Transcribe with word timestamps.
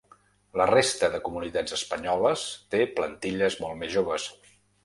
La 0.61 0.65
resta 0.69 1.09
de 1.15 1.19
comunitats 1.27 1.77
espanyoles 1.77 2.47
té 2.75 2.83
plantilles 2.97 3.63
molt 3.67 3.83
més 3.83 3.97
joves. 3.99 4.31